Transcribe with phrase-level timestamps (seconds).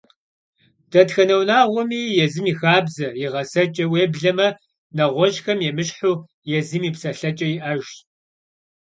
[0.91, 4.47] Дэтхэнэ унагъуэми езым и хабзэ, и гъэсэкӀэ, уеблэмэ,
[4.95, 6.15] нэгъуэщӀхэм емыщхьу,
[6.57, 7.91] езым и псэлъэкӀэ иӀэжщ.